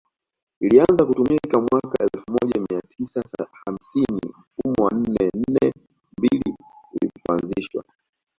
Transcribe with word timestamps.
ilianza 0.59 1.05
kutumika 1.05 1.59
mwaka 1.61 2.03
elfu 2.03 2.31
moja 2.31 2.65
mia 2.69 2.81
tisa 2.81 3.23
hamsini 3.51 4.21
mfumo 4.27 4.85
wa 4.85 4.91
nne 4.91 5.29
nne 5.37 5.73
mbili 6.17 6.55
ulipoanzishwa 7.01 7.83